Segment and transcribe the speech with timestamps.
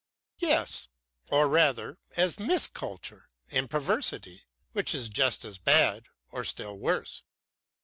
[0.39, 0.87] "Yes,
[1.27, 7.21] or rather as mis culture and perversity, which is just as bad or still worse.